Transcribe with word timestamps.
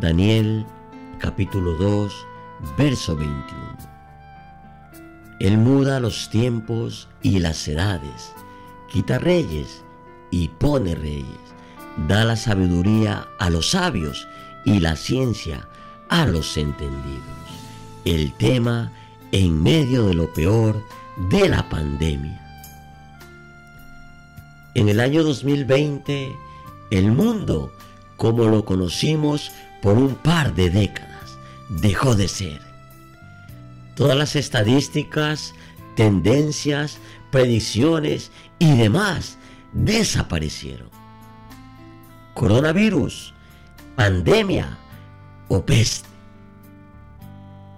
Daniel 0.00 0.66
capítulo 1.18 1.72
2, 1.72 2.26
verso 2.76 3.16
21. 3.16 3.76
Él 5.38 5.58
muda 5.58 6.00
los 6.00 6.28
tiempos 6.28 7.08
y 7.22 7.38
las 7.38 7.66
edades, 7.68 8.34
quita 8.90 9.18
reyes 9.18 9.84
y 10.30 10.48
pone 10.48 10.94
reyes, 10.94 11.38
da 12.08 12.24
la 12.24 12.36
sabiduría 12.36 13.28
a 13.38 13.48
los 13.48 13.70
sabios 13.70 14.26
y 14.64 14.80
la 14.80 14.96
ciencia 14.96 15.68
a 16.08 16.26
los 16.26 16.56
entendidos. 16.56 17.22
El 18.04 18.32
tema 18.34 18.92
en 19.30 19.62
medio 19.62 20.06
de 20.06 20.14
lo 20.14 20.32
peor 20.32 20.82
de 21.30 21.48
la 21.48 21.68
pandemia. 21.68 22.42
En 24.74 24.88
el 24.88 25.00
año 25.00 25.22
2020, 25.22 26.36
el 26.90 27.12
mundo, 27.12 27.72
como 28.16 28.44
lo 28.44 28.64
conocimos 28.64 29.52
por 29.82 29.96
un 29.98 30.14
par 30.14 30.54
de 30.54 30.70
décadas, 30.70 31.38
dejó 31.68 32.14
de 32.14 32.28
ser. 32.28 32.60
Todas 33.94 34.16
las 34.16 34.36
estadísticas, 34.36 35.54
tendencias, 35.96 36.98
predicciones 37.30 38.30
y 38.58 38.76
demás 38.76 39.38
desaparecieron. 39.72 40.90
Coronavirus, 42.34 43.34
pandemia 43.94 44.78
o 45.48 45.64
peste. 45.64 46.08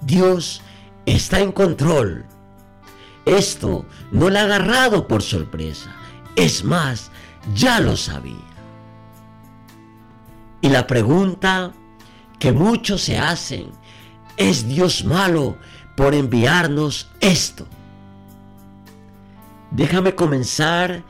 Dios 0.02 0.62
está 1.06 1.40
en 1.40 1.52
control. 1.52 2.24
Esto 3.24 3.84
no 4.10 4.30
le 4.30 4.38
ha 4.38 4.44
agarrado 4.44 5.06
por 5.06 5.22
sorpresa. 5.22 5.94
Es 6.34 6.64
más, 6.64 7.10
ya 7.54 7.80
lo 7.80 7.96
sabía. 7.96 8.36
Y 10.60 10.68
la 10.70 10.86
pregunta 10.86 11.72
que 12.38 12.52
muchos 12.52 13.02
se 13.02 13.18
hacen, 13.18 13.70
¿es 14.36 14.68
Dios 14.68 15.04
malo 15.04 15.56
por 15.96 16.14
enviarnos 16.14 17.08
esto? 17.20 17.66
Déjame 19.70 20.14
comenzar 20.14 21.02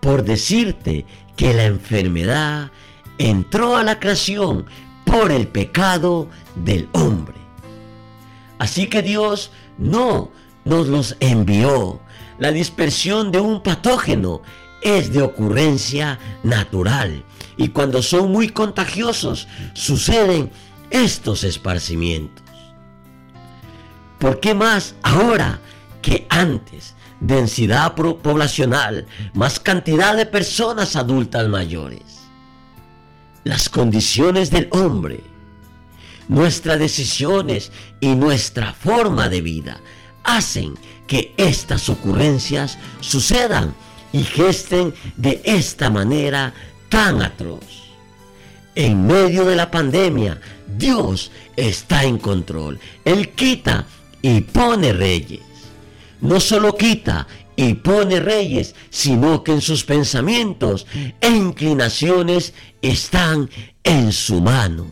por 0.00 0.22
decirte 0.24 1.04
que 1.36 1.52
la 1.52 1.64
enfermedad 1.64 2.70
entró 3.18 3.76
a 3.76 3.82
la 3.82 3.98
creación 3.98 4.66
por 5.04 5.30
el 5.30 5.48
pecado 5.48 6.28
del 6.54 6.88
hombre. 6.92 7.36
Así 8.58 8.86
que 8.86 9.02
Dios 9.02 9.50
no 9.78 10.30
nos 10.64 10.88
los 10.88 11.16
envió. 11.20 12.00
La 12.38 12.52
dispersión 12.52 13.32
de 13.32 13.40
un 13.40 13.62
patógeno 13.62 14.42
es 14.82 15.12
de 15.12 15.22
ocurrencia 15.22 16.18
natural 16.42 17.24
y 17.56 17.68
cuando 17.68 18.02
son 18.02 18.30
muy 18.30 18.50
contagiosos 18.50 19.48
suceden 19.72 20.50
estos 20.90 21.44
esparcimientos. 21.44 22.44
¿Por 24.18 24.40
qué 24.40 24.54
más 24.54 24.94
ahora 25.02 25.60
que 26.02 26.26
antes? 26.30 26.94
Densidad 27.20 27.94
poblacional, 27.94 29.06
más 29.34 29.58
cantidad 29.58 30.16
de 30.16 30.26
personas 30.26 30.96
adultas 30.96 31.48
mayores. 31.48 32.28
Las 33.44 33.68
condiciones 33.68 34.50
del 34.50 34.68
hombre, 34.72 35.20
nuestras 36.28 36.78
decisiones 36.78 37.72
y 38.00 38.14
nuestra 38.14 38.74
forma 38.74 39.28
de 39.28 39.40
vida 39.40 39.80
hacen 40.24 40.74
que 41.06 41.34
estas 41.36 41.88
ocurrencias 41.88 42.78
sucedan 43.00 43.74
y 44.12 44.24
gesten 44.24 44.94
de 45.16 45.40
esta 45.44 45.88
manera 45.90 46.52
tan 46.88 47.22
atroz. 47.22 47.85
En 48.76 49.06
medio 49.06 49.46
de 49.46 49.56
la 49.56 49.70
pandemia, 49.70 50.38
Dios 50.76 51.32
está 51.56 52.04
en 52.04 52.18
control. 52.18 52.78
Él 53.06 53.30
quita 53.30 53.86
y 54.20 54.42
pone 54.42 54.92
reyes. 54.92 55.40
No 56.20 56.40
solo 56.40 56.76
quita 56.76 57.26
y 57.56 57.72
pone 57.72 58.20
reyes, 58.20 58.74
sino 58.90 59.42
que 59.42 59.52
en 59.52 59.62
sus 59.62 59.82
pensamientos 59.84 60.86
e 61.22 61.30
inclinaciones 61.30 62.52
están 62.82 63.48
en 63.82 64.12
su 64.12 64.42
mano. 64.42 64.86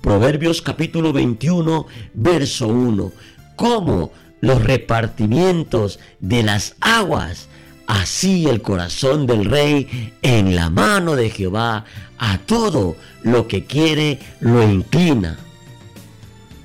Proverbios 0.00 0.62
capítulo 0.62 1.12
21, 1.12 1.86
verso 2.14 2.68
1. 2.68 3.12
Como 3.56 4.10
los 4.40 4.64
repartimientos 4.64 5.98
de 6.20 6.42
las 6.42 6.76
aguas, 6.80 7.48
así 7.90 8.46
el 8.46 8.62
corazón 8.62 9.26
del 9.26 9.44
rey 9.44 10.12
en 10.22 10.54
la 10.54 10.70
mano 10.70 11.16
de 11.16 11.28
Jehová, 11.28 11.84
a 12.18 12.38
todo 12.38 12.96
lo 13.22 13.48
que 13.48 13.64
quiere 13.64 14.20
lo 14.38 14.62
inclina. 14.62 15.38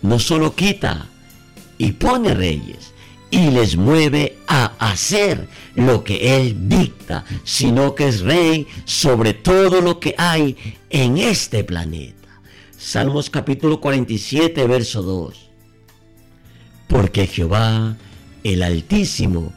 No 0.03 0.19
solo 0.19 0.55
quita 0.55 1.07
y 1.79 1.93
pone 1.93 2.35
reyes 2.35 2.93
y 3.31 3.49
les 3.49 3.75
mueve 3.75 4.37
a 4.47 4.73
hacer 4.77 5.47
lo 5.73 6.03
que 6.03 6.37
él 6.37 6.69
dicta, 6.69 7.25
sino 7.43 7.95
que 7.95 8.07
es 8.07 8.21
rey 8.21 8.67
sobre 8.85 9.33
todo 9.33 9.81
lo 9.81 9.99
que 9.99 10.13
hay 10.19 10.55
en 10.91 11.17
este 11.17 11.63
planeta. 11.63 12.29
Salmos 12.77 13.31
capítulo 13.31 13.81
47, 13.81 14.67
verso 14.67 15.01
2. 15.01 15.49
Porque 16.87 17.25
Jehová, 17.25 17.97
el 18.43 18.61
Altísimo, 18.61 19.51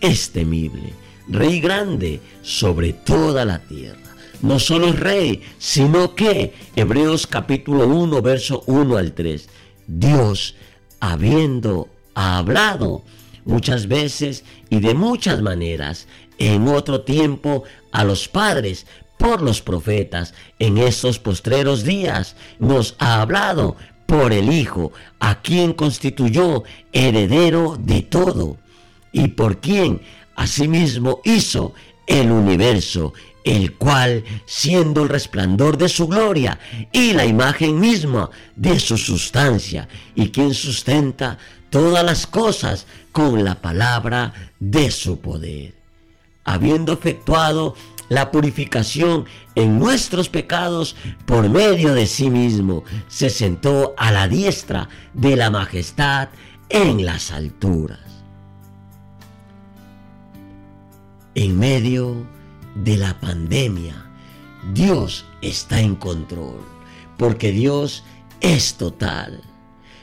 es 0.00 0.30
temible, 0.30 0.92
Rey 1.28 1.60
grande 1.60 2.20
sobre 2.42 2.92
toda 2.92 3.44
la 3.44 3.58
tierra. 3.60 3.98
No 4.42 4.58
solo 4.58 4.88
es 4.88 5.00
rey, 5.00 5.42
sino 5.58 6.14
que, 6.14 6.52
Hebreos 6.76 7.26
capítulo 7.26 7.86
1, 7.86 8.20
verso 8.20 8.62
1 8.66 8.96
al 8.96 9.12
3, 9.12 9.48
Dios, 9.86 10.54
habiendo 11.00 11.88
hablado 12.14 13.02
muchas 13.44 13.88
veces 13.88 14.44
y 14.68 14.80
de 14.80 14.94
muchas 14.94 15.40
maneras, 15.40 16.08
en 16.38 16.68
otro 16.68 17.02
tiempo 17.02 17.64
a 17.92 18.04
los 18.04 18.28
padres 18.28 18.86
por 19.18 19.40
los 19.40 19.62
profetas 19.62 20.34
en 20.58 20.78
estos 20.78 21.18
postreros 21.18 21.84
días 21.84 22.36
nos 22.58 22.96
ha 22.98 23.22
hablado 23.22 23.76
por 24.06 24.32
el 24.32 24.52
Hijo, 24.52 24.92
a 25.18 25.40
quien 25.40 25.72
constituyó 25.72 26.64
heredero 26.92 27.78
de 27.78 28.02
todo, 28.02 28.58
y 29.12 29.28
por 29.28 29.60
quien 29.60 30.02
asimismo 30.36 31.20
hizo 31.24 31.74
el 32.06 32.30
universo, 32.30 33.12
el 33.44 33.74
cual, 33.74 34.24
siendo 34.46 35.02
el 35.02 35.08
resplandor 35.08 35.76
de 35.76 35.88
su 35.88 36.08
gloria 36.08 36.58
y 36.92 37.12
la 37.12 37.26
imagen 37.26 37.78
misma 37.78 38.30
de 38.56 38.80
su 38.80 38.96
sustancia, 38.96 39.88
y 40.14 40.30
quien 40.30 40.54
sustenta 40.54 41.38
todas 41.70 42.04
las 42.04 42.26
cosas 42.26 42.86
con 43.12 43.44
la 43.44 43.60
palabra 43.60 44.32
de 44.60 44.90
su 44.90 45.20
poder, 45.20 45.74
habiendo 46.44 46.92
efectuado 46.92 47.74
la 48.08 48.30
purificación 48.30 49.26
en 49.54 49.78
nuestros 49.78 50.28
pecados 50.28 50.96
por 51.26 51.48
medio 51.48 51.94
de 51.94 52.06
sí 52.06 52.30
mismo, 52.30 52.84
se 53.08 53.30
sentó 53.30 53.94
a 53.96 54.12
la 54.12 54.28
diestra 54.28 54.88
de 55.12 55.36
la 55.36 55.50
majestad 55.50 56.28
en 56.68 57.04
las 57.04 57.30
alturas. 57.30 58.23
En 61.34 61.58
medio 61.58 62.26
de 62.74 62.96
la 62.96 63.18
pandemia, 63.20 63.94
Dios 64.72 65.26
está 65.42 65.80
en 65.80 65.96
control, 65.96 66.60
porque 67.18 67.50
Dios 67.50 68.04
es 68.40 68.74
total. 68.74 69.42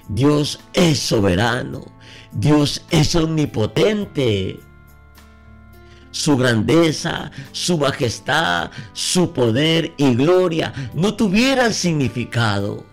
Dios 0.10 0.60
es 0.74 1.00
soberano. 1.00 1.86
Dios 2.34 2.84
es 2.90 3.16
omnipotente 3.16 4.60
su 6.12 6.36
grandeza, 6.38 7.32
su 7.54 7.78
majestad, 7.78 8.70
su 8.94 9.32
poder 9.32 9.94
y 9.98 10.14
gloria 10.14 10.74
no 10.94 11.16
tuvieran 11.16 11.74
significado 11.74 12.86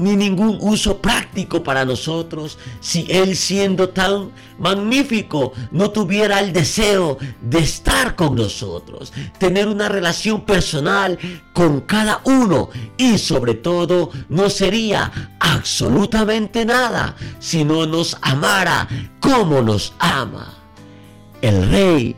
ni 0.00 0.16
ningún 0.16 0.58
uso 0.60 0.98
práctico 0.98 1.62
para 1.62 1.84
nosotros 1.84 2.58
si 2.80 3.06
Él 3.08 3.36
siendo 3.36 3.90
tan 3.90 4.32
magnífico 4.58 5.52
no 5.70 5.90
tuviera 5.90 6.40
el 6.40 6.52
deseo 6.52 7.18
de 7.40 7.58
estar 7.58 8.16
con 8.16 8.34
nosotros, 8.34 9.12
tener 9.38 9.68
una 9.68 9.88
relación 9.88 10.40
personal 10.42 11.18
con 11.52 11.80
cada 11.82 12.20
uno 12.24 12.70
y 12.96 13.18
sobre 13.18 13.54
todo 13.54 14.10
no 14.28 14.50
sería 14.50 15.36
absolutamente 15.38 16.64
nada 16.64 17.14
si 17.38 17.64
no 17.64 17.86
nos 17.86 18.16
amara 18.22 18.88
como 19.20 19.62
nos 19.62 19.92
ama. 19.98 20.54
El 21.42 21.70
rey, 21.70 22.16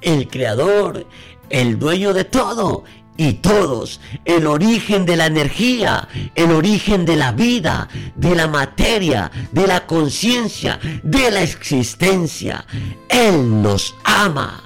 el 0.00 0.28
creador, 0.28 1.06
el 1.50 1.78
dueño 1.78 2.12
de 2.12 2.24
todo 2.24 2.84
y 3.16 3.34
todos, 3.34 4.00
el 4.24 4.46
origen 4.46 5.06
de 5.06 5.16
la 5.16 5.26
energía, 5.26 6.08
el 6.34 6.50
origen 6.50 7.04
de 7.04 7.16
la 7.16 7.32
vida, 7.32 7.88
de 8.16 8.34
la 8.34 8.48
materia, 8.48 9.30
de 9.52 9.66
la 9.66 9.86
conciencia, 9.86 10.80
de 11.02 11.30
la 11.30 11.42
existencia. 11.42 12.64
Él 13.08 13.62
nos 13.62 13.94
ama. 14.04 14.62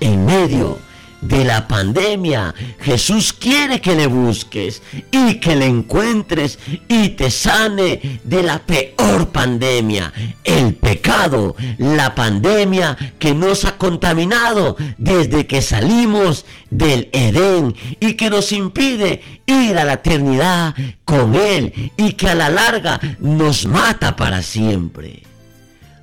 En 0.00 0.24
medio 0.24 0.78
de 1.20 1.44
la 1.44 1.66
pandemia. 1.68 2.54
Jesús 2.80 3.32
quiere 3.32 3.80
que 3.80 3.94
le 3.94 4.06
busques 4.06 4.82
y 5.10 5.40
que 5.40 5.56
le 5.56 5.66
encuentres 5.66 6.58
y 6.88 7.10
te 7.10 7.30
sane 7.30 8.20
de 8.24 8.42
la 8.42 8.58
peor 8.60 9.28
pandemia, 9.28 10.12
el 10.44 10.74
pecado, 10.74 11.56
la 11.78 12.14
pandemia 12.14 12.96
que 13.18 13.34
nos 13.34 13.64
ha 13.64 13.76
contaminado 13.76 14.76
desde 14.96 15.46
que 15.46 15.62
salimos 15.62 16.44
del 16.70 17.08
Edén 17.12 17.74
y 18.00 18.14
que 18.14 18.30
nos 18.30 18.52
impide 18.52 19.22
ir 19.46 19.76
a 19.78 19.84
la 19.84 19.94
eternidad 19.94 20.74
con 21.04 21.34
Él 21.34 21.92
y 21.96 22.12
que 22.12 22.28
a 22.28 22.34
la 22.34 22.48
larga 22.48 23.00
nos 23.18 23.66
mata 23.66 24.16
para 24.16 24.42
siempre. 24.42 25.27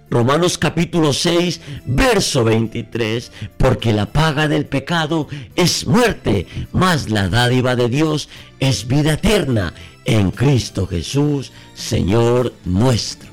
Romanos 0.09 0.57
capítulo 0.57 1.13
6, 1.13 1.61
verso 1.85 2.43
23, 2.43 3.31
porque 3.57 3.91
la 3.91 4.05
paga 4.05 4.47
del 4.47 4.65
pecado 4.65 5.27
es 5.55 5.87
muerte, 5.87 6.47
mas 6.71 7.09
la 7.09 7.27
dádiva 7.27 7.75
de 7.75 7.89
Dios 7.89 8.29
es 8.59 8.87
vida 8.87 9.13
eterna 9.13 9.73
en 10.05 10.31
Cristo 10.31 10.85
Jesús, 10.85 11.51
Señor 11.73 12.53
nuestro. 12.65 13.29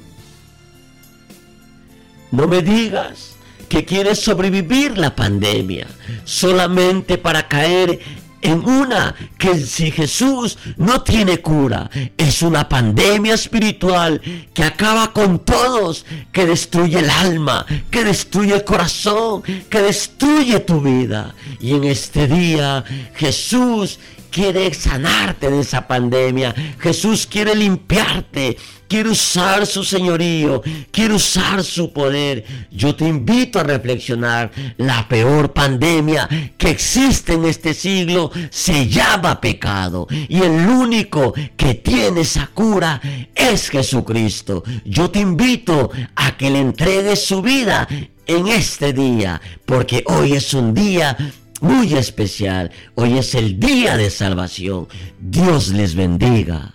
No 2.30 2.48
me 2.48 2.62
digas 2.62 3.32
que 3.68 3.84
quieres 3.84 4.20
sobrevivir 4.20 4.96
la 4.98 5.14
pandemia 5.14 5.86
solamente 6.24 7.18
para 7.18 7.48
caer 7.48 8.00
en 8.42 8.68
una 8.68 9.14
que 9.38 9.58
si 9.60 9.90
Jesús 9.90 10.58
no 10.76 11.02
tiene 11.02 11.40
cura, 11.40 11.88
es 12.16 12.42
una 12.42 12.68
pandemia 12.68 13.34
espiritual 13.34 14.20
que 14.52 14.64
acaba 14.64 15.12
con 15.12 15.38
todos, 15.38 16.04
que 16.32 16.44
destruye 16.44 16.98
el 16.98 17.08
alma, 17.08 17.64
que 17.90 18.04
destruye 18.04 18.54
el 18.54 18.64
corazón, 18.64 19.42
que 19.42 19.80
destruye 19.80 20.60
tu 20.60 20.80
vida. 20.80 21.34
Y 21.60 21.74
en 21.74 21.84
este 21.84 22.26
día 22.26 22.84
Jesús 23.14 23.98
quiere 24.32 24.72
sanarte 24.74 25.50
de 25.50 25.60
esa 25.60 25.86
pandemia. 25.86 26.52
Jesús 26.80 27.26
quiere 27.26 27.54
limpiarte. 27.54 28.56
Quiere 28.88 29.10
usar 29.10 29.66
su 29.66 29.84
señorío. 29.84 30.62
Quiere 30.90 31.14
usar 31.14 31.62
su 31.62 31.92
poder. 31.92 32.44
Yo 32.70 32.94
te 32.96 33.06
invito 33.06 33.60
a 33.60 33.62
reflexionar. 33.62 34.50
La 34.78 35.06
peor 35.08 35.52
pandemia 35.52 36.28
que 36.58 36.70
existe 36.70 37.34
en 37.34 37.44
este 37.44 37.74
siglo 37.74 38.32
se 38.50 38.88
llama 38.88 39.40
pecado. 39.40 40.08
Y 40.28 40.42
el 40.42 40.66
único 40.66 41.32
que 41.56 41.74
tiene 41.74 42.22
esa 42.22 42.48
cura 42.48 43.00
es 43.34 43.68
Jesucristo. 43.70 44.64
Yo 44.84 45.10
te 45.10 45.20
invito 45.20 45.90
a 46.16 46.36
que 46.36 46.50
le 46.50 46.60
entregues 46.60 47.24
su 47.24 47.42
vida 47.42 47.86
en 48.26 48.48
este 48.48 48.92
día, 48.92 49.40
porque 49.66 50.04
hoy 50.06 50.34
es 50.34 50.54
un 50.54 50.72
día 50.74 51.16
muy 51.62 51.94
especial. 51.94 52.70
Hoy 52.96 53.18
es 53.18 53.34
el 53.34 53.58
día 53.58 53.96
de 53.96 54.10
salvación. 54.10 54.88
Dios 55.18 55.68
les 55.68 55.94
bendiga. 55.94 56.74